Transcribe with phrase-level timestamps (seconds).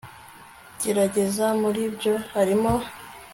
[0.81, 2.73] gerageza muri byo harimo